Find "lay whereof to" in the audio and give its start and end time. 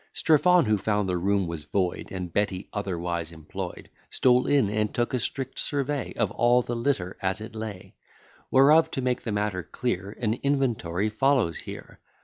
7.53-9.01